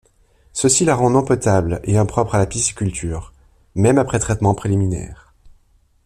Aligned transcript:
Ceci 0.51 0.83
la 0.83 0.95
rend 0.95 1.11
non 1.11 1.23
potable 1.23 1.79
et 1.83 1.95
impropre 1.95 2.33
à 2.33 2.39
la 2.39 2.47
pisciculture, 2.47 3.33
même 3.75 3.99
après 3.99 4.17
traitement 4.17 4.55
préliminaire. 4.55 5.31